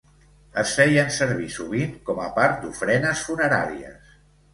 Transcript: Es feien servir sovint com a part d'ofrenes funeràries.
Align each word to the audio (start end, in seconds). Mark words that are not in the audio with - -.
Es 0.59 0.71
feien 0.77 1.11
servir 1.17 1.49
sovint 1.55 1.93
com 2.07 2.21
a 2.23 2.29
part 2.39 2.57
d'ofrenes 2.63 3.21
funeràries. 3.29 4.09